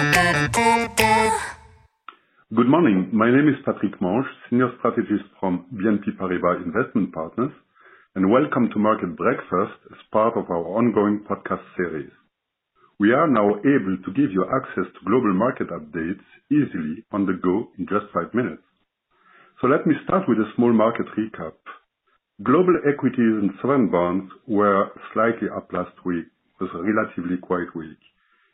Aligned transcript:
Good 0.00 0.08
morning. 2.72 3.12
My 3.12 3.28
name 3.28 3.52
is 3.52 3.60
Patrick 3.66 4.00
Manche, 4.00 4.32
Senior 4.48 4.72
Strategist 4.78 5.28
from 5.38 5.66
BNP 5.76 6.16
Paribas 6.16 6.64
Investment 6.64 7.12
Partners, 7.12 7.52
and 8.14 8.30
welcome 8.30 8.70
to 8.72 8.78
Market 8.78 9.14
Breakfast 9.14 9.76
as 9.92 9.98
part 10.10 10.38
of 10.38 10.48
our 10.48 10.64
ongoing 10.72 11.20
podcast 11.28 11.60
series. 11.76 12.08
We 12.98 13.12
are 13.12 13.28
now 13.28 13.60
able 13.60 13.98
to 14.00 14.10
give 14.16 14.32
you 14.32 14.48
access 14.48 14.88
to 14.88 15.04
global 15.04 15.34
market 15.34 15.68
updates 15.68 16.24
easily 16.50 17.04
on 17.12 17.26
the 17.26 17.36
go 17.36 17.68
in 17.78 17.84
just 17.84 18.08
five 18.14 18.32
minutes. 18.32 18.64
So 19.60 19.68
let 19.68 19.86
me 19.86 19.96
start 20.04 20.26
with 20.26 20.38
a 20.38 20.50
small 20.56 20.72
market 20.72 21.08
recap. 21.12 21.60
Global 22.42 22.80
equities 22.88 23.36
and 23.36 23.50
sovereign 23.60 23.90
bonds 23.90 24.32
were 24.48 24.92
slightly 25.12 25.50
up 25.54 25.70
last 25.74 25.92
week. 26.06 26.24
Was 26.58 26.70
relatively 26.72 27.36
quite 27.36 27.76
weak. 27.76 28.00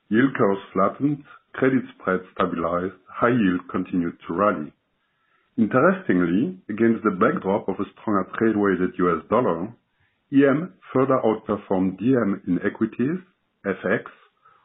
Yield 0.09 0.35
curves 0.35 0.61
flattened, 0.73 1.25
credit 1.53 1.83
spreads 1.95 2.23
stabilized, 2.35 2.95
high 3.09 3.35
yield 3.35 3.67
continued 3.71 4.17
to 4.27 4.35
rally. 4.35 4.73
Interestingly, 5.59 6.59
against 6.69 7.03
the 7.03 7.11
backdrop 7.11 7.69
of 7.69 7.77
a 7.81 7.91
stronger 7.93 8.29
trade-weighted 8.39 8.93
US 8.99 9.25
dollar, 9.31 9.73
EM 10.33 10.75
further 10.93 11.19
outperformed 11.25 11.99
DM 11.99 12.47
in 12.47 12.61
equities, 12.65 13.19
FX, 13.65 14.05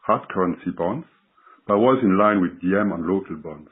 hard 0.06 0.28
currency 0.30 0.72
bonds, 0.76 1.08
but 1.68 1.80
was 1.80 2.00
in 2.04 2.18
line 2.18 2.42
with 2.42 2.62
DM 2.62 2.92
on 2.94 3.08
local 3.08 3.38
bonds. 3.38 3.70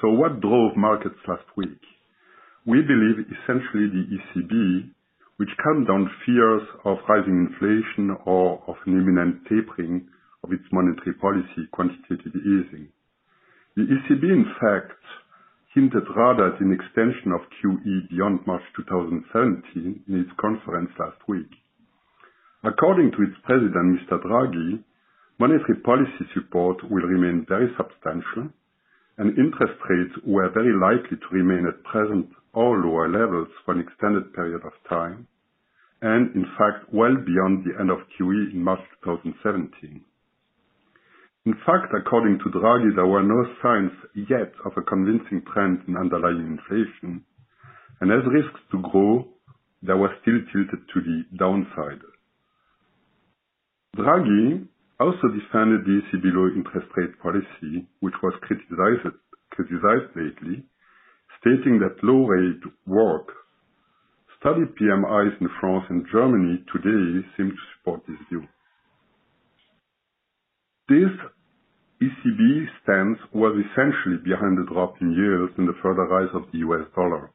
So 0.00 0.10
what 0.10 0.40
drove 0.40 0.76
markets 0.76 1.18
last 1.26 1.44
week? 1.56 1.80
We 2.64 2.80
believe 2.80 3.26
essentially 3.26 3.88
the 3.92 4.04
ECB, 4.16 4.90
which 5.36 5.50
calmed 5.62 5.88
down 5.88 6.10
fears 6.24 6.62
of 6.84 6.98
rising 7.08 7.48
inflation 7.50 8.16
or 8.24 8.62
of 8.66 8.76
an 8.86 8.92
imminent 8.92 9.44
tapering 9.44 10.08
of 10.44 10.52
its 10.52 10.64
monetary 10.70 11.16
policy 11.16 11.64
quantitative 11.72 12.36
easing. 12.36 12.92
The 13.76 13.88
ECB, 13.88 14.22
in 14.28 14.44
fact, 14.60 15.00
hinted 15.74 16.04
rather 16.14 16.54
at 16.54 16.60
an 16.60 16.70
extension 16.70 17.32
of 17.32 17.40
QE 17.58 18.08
beyond 18.10 18.46
March 18.46 18.62
2017 18.76 20.04
in 20.06 20.14
its 20.20 20.30
conference 20.38 20.90
last 21.00 21.18
week. 21.26 21.50
According 22.62 23.10
to 23.12 23.22
its 23.24 23.36
president, 23.44 23.98
Mr. 23.98 24.22
Draghi, 24.22 24.84
monetary 25.40 25.80
policy 25.82 26.28
support 26.34 26.78
will 26.88 27.08
remain 27.08 27.44
very 27.48 27.68
substantial, 27.76 28.52
and 29.18 29.38
interest 29.38 29.80
rates 29.88 30.14
were 30.24 30.50
very 30.52 30.72
likely 30.72 31.16
to 31.16 31.34
remain 31.34 31.66
at 31.66 31.82
present 31.84 32.28
or 32.52 32.78
lower 32.78 33.08
levels 33.08 33.48
for 33.64 33.74
an 33.74 33.80
extended 33.80 34.32
period 34.34 34.62
of 34.64 34.72
time, 34.88 35.26
and 36.02 36.34
in 36.36 36.44
fact, 36.56 36.92
well 36.92 37.16
beyond 37.16 37.64
the 37.64 37.74
end 37.80 37.90
of 37.90 37.98
QE 38.14 38.52
in 38.52 38.62
March 38.62 38.84
2017. 39.02 40.04
In 41.46 41.54
fact, 41.66 41.92
according 41.92 42.38
to 42.38 42.50
Draghi, 42.50 42.94
there 42.96 43.06
were 43.06 43.22
no 43.22 43.44
signs 43.60 43.92
yet 44.14 44.52
of 44.64 44.72
a 44.78 44.82
convincing 44.82 45.42
trend 45.52 45.80
in 45.86 45.94
underlying 45.94 46.56
inflation, 46.56 47.22
and 48.00 48.10
as 48.10 48.24
risks 48.32 48.60
to 48.72 48.80
grow, 48.80 49.28
they 49.82 49.92
were 49.92 50.14
still 50.22 50.40
tilted 50.52 50.88
to 50.88 51.00
the 51.02 51.24
downside. 51.36 52.00
Draghi 53.94 54.66
also 54.98 55.28
defended 55.28 55.84
the 55.84 56.00
ECB 56.00 56.32
low 56.32 56.48
interest 56.48 56.88
rate 56.96 57.12
policy, 57.20 57.86
which 58.00 58.14
was 58.22 58.32
criticized 58.40 60.16
lately, 60.16 60.64
stating 61.40 61.78
that 61.78 62.02
low 62.02 62.24
rate 62.24 62.64
work. 62.86 63.28
Study 64.40 64.64
PMIs 64.80 65.40
in 65.40 65.48
France 65.60 65.84
and 65.90 66.06
Germany 66.10 66.64
today 66.72 67.26
seem 67.36 67.50
to 67.50 67.64
support 67.76 68.00
this 68.08 68.16
view. 68.30 68.44
This 70.88 71.12
ECB 72.04 72.66
stance 72.82 73.18
was 73.32 73.56
essentially 73.64 74.18
behind 74.22 74.58
the 74.58 74.66
drop 74.70 75.00
in 75.00 75.12
yields 75.12 75.54
and 75.56 75.66
the 75.66 75.78
further 75.82 76.04
rise 76.04 76.32
of 76.34 76.44
the 76.52 76.58
US 76.58 76.86
dollar 76.94 77.30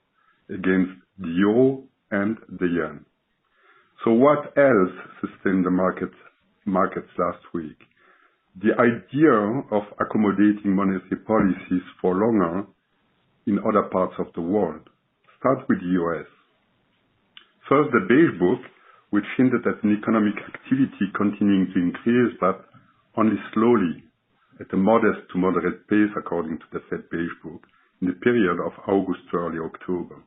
against 0.49 0.93
the 1.17 1.29
euro 1.29 1.83
and 2.11 2.37
the 2.59 2.67
yen. 2.67 3.05
So 4.03 4.11
what 4.11 4.53
else 4.57 4.93
sustained 5.21 5.65
the 5.65 5.71
markets 5.71 6.15
last 7.17 7.43
week? 7.53 7.77
The 8.61 8.73
idea 8.77 9.33
of 9.71 9.83
accommodating 9.99 10.75
monetary 10.75 11.21
policies 11.25 11.85
for 12.01 12.15
longer 12.15 12.67
in 13.47 13.59
other 13.59 13.89
parts 13.89 14.15
of 14.19 14.27
the 14.35 14.41
world. 14.41 14.89
Start 15.39 15.59
with 15.67 15.79
the 15.79 15.91
U.S. 16.03 16.27
First, 17.67 17.89
the 17.91 18.05
Beige 18.07 18.37
Book, 18.39 18.59
which 19.09 19.25
hinted 19.37 19.65
at 19.65 19.83
an 19.83 19.97
economic 19.97 20.35
activity 20.37 21.09
continuing 21.15 21.71
to 21.73 21.79
increase, 21.79 22.37
but 22.39 22.65
only 23.17 23.37
slowly 23.53 24.03
at 24.59 24.73
a 24.73 24.77
modest 24.77 25.23
to 25.31 25.37
moderate 25.39 25.87
pace, 25.87 26.11
according 26.17 26.59
to 26.59 26.67
the 26.73 26.83
Fed 26.89 27.09
Beige 27.09 27.37
Book, 27.43 27.63
in 28.01 28.07
the 28.07 28.19
period 28.19 28.59
of 28.59 28.75
August 28.87 29.23
to 29.31 29.37
early 29.37 29.59
October. 29.59 30.19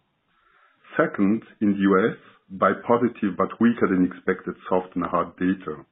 Second, 0.96 1.42
in 1.60 1.72
the 1.72 1.84
U.S., 1.92 2.16
by 2.52 2.72
positive 2.86 3.36
but 3.36 3.60
weaker 3.60 3.88
than 3.88 4.04
expected 4.04 4.54
soft 4.68 4.92
and 4.96 5.04
hard 5.04 5.32
data. 5.36 5.84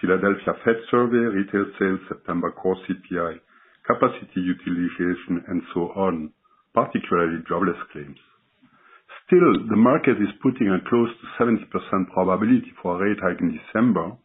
Philadelphia 0.00 0.56
Fed 0.64 0.80
survey, 0.90 1.20
retail 1.32 1.68
sales, 1.78 2.00
September 2.08 2.50
core 2.52 2.76
CPI, 2.88 3.40
capacity 3.84 4.40
utilization, 4.40 5.44
and 5.48 5.60
so 5.74 5.92
on, 5.96 6.32
particularly 6.72 7.44
jobless 7.48 7.76
claims. 7.92 8.16
Still, 9.28 9.68
the 9.68 9.76
market 9.76 10.16
is 10.16 10.32
putting 10.42 10.68
a 10.68 10.80
close 10.88 11.12
to 11.12 11.44
70% 11.44 11.60
probability 12.12 12.72
for 12.80 12.96
a 12.96 13.08
rate 13.08 13.20
hike 13.20 13.40
in 13.40 13.52
December 13.52 14.16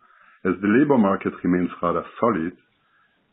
as 0.48 0.56
the 0.62 0.72
labor 0.72 0.98
market 0.98 1.34
remains 1.44 1.70
rather 1.82 2.04
solid 2.20 2.56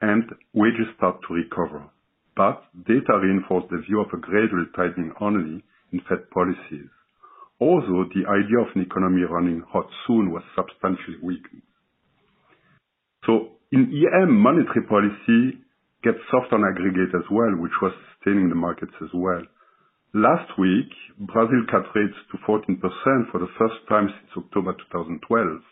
and 0.05 0.29
wages 0.53 0.93
start 0.97 1.17
to 1.27 1.35
recover. 1.35 1.89
But 2.37 2.61
data 2.85 3.17
reinforce 3.17 3.65
the 3.71 3.81
view 3.89 4.01
of 4.01 4.13
a 4.13 4.21
gradual 4.21 4.67
tightening 4.77 5.13
only 5.21 5.65
in 5.93 6.01
Fed 6.09 6.29
policies. 6.31 6.93
Also, 7.59 8.05
the 8.13 8.29
idea 8.29 8.61
of 8.61 8.69
an 8.75 8.83
economy 8.83 9.23
running 9.23 9.63
hot 9.73 9.89
soon 10.07 10.31
was 10.31 10.43
substantially 10.53 11.17
weakened. 11.23 11.63
So 13.25 13.57
in 13.73 13.89
EM, 13.89 14.37
monetary 14.37 14.85
policy 14.85 15.65
gets 16.03 16.21
soft 16.31 16.53
on 16.53 16.69
aggregate 16.69 17.15
as 17.17 17.25
well, 17.31 17.57
which 17.57 17.73
was 17.81 17.95
sustaining 18.13 18.51
the 18.51 18.61
markets 18.61 18.93
as 19.01 19.09
well. 19.15 19.41
Last 20.13 20.53
week, 20.59 20.93
Brazil 21.19 21.65
cut 21.71 21.89
rates 21.97 22.19
to 22.31 22.37
14% 22.45 22.77
for 23.33 23.41
the 23.41 23.51
first 23.59 23.81
time 23.89 24.13
since 24.13 24.45
October 24.45 24.75
2012. 24.93 25.65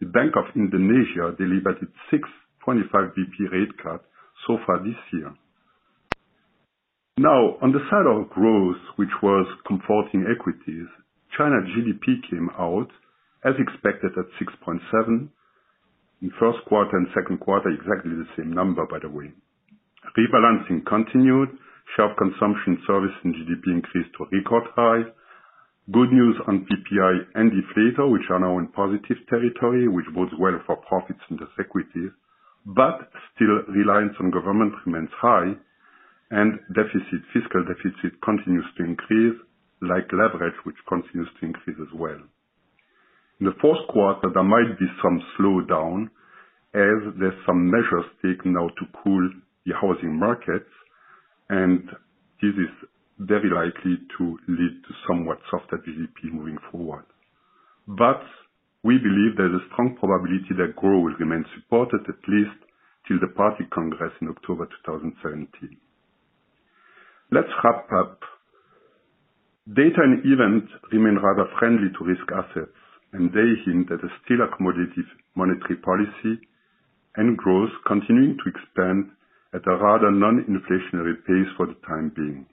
The 0.00 0.10
Bank 0.10 0.34
of 0.34 0.50
Indonesia 0.56 1.36
delivered 1.38 1.78
its 1.80 1.94
sixth 2.10 2.34
25 2.64 3.14
BP 3.16 3.52
rate 3.52 3.76
cut 3.82 4.04
so 4.46 4.58
far 4.66 4.78
this 4.84 4.98
year. 5.12 5.32
Now, 7.18 7.60
on 7.60 7.72
the 7.72 7.84
side 7.92 8.08
of 8.08 8.30
growth, 8.30 8.80
which 8.96 9.12
was 9.22 9.46
comforting 9.68 10.24
equities, 10.24 10.88
China 11.36 11.60
GDP 11.68 12.24
came 12.30 12.48
out 12.58 12.88
as 13.44 13.54
expected 13.60 14.12
at 14.16 14.24
6.7. 14.40 15.28
In 16.22 16.30
first 16.40 16.58
quarter 16.66 16.96
and 16.96 17.08
second 17.14 17.40
quarter, 17.40 17.68
exactly 17.68 18.12
the 18.12 18.28
same 18.36 18.52
number, 18.52 18.84
by 18.86 18.98
the 19.00 19.08
way. 19.08 19.32
Rebalancing 20.16 20.84
continued. 20.86 21.48
Sharp 21.96 22.16
consumption 22.16 22.78
service 22.86 23.16
and 23.24 23.34
GDP 23.34 23.74
increased 23.74 24.16
to 24.16 24.24
record 24.30 24.64
high. 24.76 25.02
Good 25.90 26.12
news 26.12 26.36
on 26.46 26.64
PPI 26.64 27.34
and 27.34 27.50
deflator, 27.50 28.10
which 28.10 28.30
are 28.30 28.38
now 28.38 28.58
in 28.58 28.68
positive 28.68 29.18
territory, 29.28 29.88
which 29.88 30.06
bodes 30.14 30.32
well 30.38 30.60
for 30.66 30.76
profits 30.88 31.20
in 31.30 31.36
the 31.36 31.48
equities. 31.58 32.12
But 32.66 33.10
still, 33.34 33.62
reliance 33.68 34.14
on 34.20 34.30
government 34.30 34.74
remains 34.86 35.10
high 35.20 35.54
and 36.30 36.60
fiscal 37.32 37.64
deficit 37.64 38.20
continues 38.22 38.66
to 38.78 38.84
increase, 38.84 39.36
like 39.82 40.06
leverage, 40.12 40.54
which 40.64 40.76
continues 40.88 41.28
to 41.40 41.46
increase 41.46 41.76
as 41.80 41.92
well. 41.94 42.20
In 43.40 43.46
the 43.46 43.54
fourth 43.60 43.86
quarter, 43.88 44.28
there 44.32 44.44
might 44.44 44.78
be 44.78 44.86
some 45.02 45.20
slowdown 45.38 46.10
as 46.74 47.14
there's 47.18 47.34
some 47.46 47.68
measures 47.68 48.06
taken 48.22 48.52
now 48.52 48.68
to 48.68 48.86
cool 49.02 49.28
the 49.66 49.72
housing 49.74 50.18
markets, 50.18 50.70
and 51.48 51.82
this 52.40 52.54
is 52.54 52.88
very 53.18 53.50
likely 53.50 53.98
to 54.16 54.38
lead 54.46 54.82
to 54.86 54.94
somewhat 55.08 55.38
softer 55.50 55.78
GDP 55.78 56.32
moving 56.32 56.58
forward. 56.70 57.04
We 58.82 58.96
believe 58.96 59.36
there's 59.36 59.60
a 59.60 59.66
strong 59.72 59.96
probability 60.00 60.56
that 60.56 60.76
growth 60.76 61.04
will 61.04 61.20
remain 61.20 61.44
supported 61.52 62.00
at 62.08 62.20
least 62.28 62.56
till 63.06 63.20
the 63.20 63.28
Party 63.36 63.64
Congress 63.68 64.12
in 64.20 64.28
October 64.28 64.64
2017. 64.88 65.76
Let's 67.30 67.52
wrap 67.62 67.86
up. 67.92 68.24
Data 69.68 70.00
and 70.00 70.24
events 70.24 70.72
remain 70.90 71.20
rather 71.20 71.44
friendly 71.60 71.92
to 71.92 72.08
risk 72.08 72.24
assets, 72.32 72.80
and 73.12 73.28
they 73.30 73.52
hint 73.68 73.92
at 73.92 74.00
a 74.00 74.10
still 74.24 74.40
accommodative 74.48 75.06
monetary 75.36 75.76
policy 75.84 76.40
and 77.16 77.36
growth 77.36 77.70
continuing 77.86 78.38
to 78.40 78.48
expand 78.48 79.12
at 79.52 79.66
a 79.66 79.76
rather 79.76 80.10
non-inflationary 80.10 81.20
pace 81.26 81.50
for 81.56 81.66
the 81.66 81.76
time 81.86 82.10
being. 82.16 82.46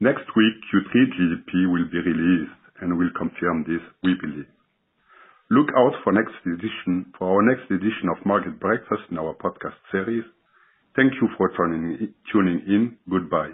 Next 0.00 0.26
week, 0.36 0.54
Q3 0.68 0.92
GDP 1.16 1.70
will 1.70 1.88
be 1.90 1.98
released 1.98 2.60
and 2.80 2.98
will 2.98 3.10
confirm 3.16 3.64
this, 3.64 3.82
we 4.02 4.14
believe. 4.20 4.46
Look 5.50 5.68
out 5.74 5.92
for 6.04 6.12
next 6.12 6.34
edition 6.44 7.10
for 7.18 7.36
our 7.36 7.42
next 7.42 7.70
edition 7.70 8.10
of 8.10 8.18
Market 8.26 8.60
Breakfast 8.60 9.00
in 9.10 9.16
our 9.16 9.32
podcast 9.32 9.76
series. 9.90 10.24
Thank 10.94 11.14
you 11.22 11.28
for 11.38 11.50
tuning 11.56 12.62
in. 12.66 12.98
Goodbye. 13.08 13.52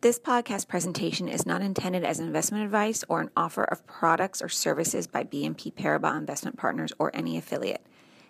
This 0.00 0.18
podcast 0.18 0.68
presentation 0.68 1.28
is 1.28 1.44
not 1.44 1.60
intended 1.60 2.02
as 2.02 2.18
investment 2.18 2.64
advice 2.64 3.04
or 3.10 3.20
an 3.20 3.30
offer 3.36 3.64
of 3.64 3.86
products 3.86 4.40
or 4.40 4.48
services 4.48 5.06
by 5.06 5.22
BNP 5.22 5.74
Paribas 5.74 6.16
Investment 6.16 6.56
Partners 6.56 6.94
or 6.98 7.14
any 7.14 7.36
affiliate. 7.36 7.84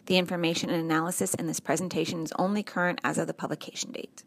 The 0.06 0.16
information 0.16 0.70
and 0.70 0.82
analysis 0.82 1.34
in 1.34 1.46
this 1.46 1.60
presentation 1.60 2.24
is 2.24 2.32
only 2.36 2.64
current 2.64 3.00
as 3.04 3.16
of 3.16 3.28
the 3.28 3.34
publication 3.34 3.92
date. 3.92 4.24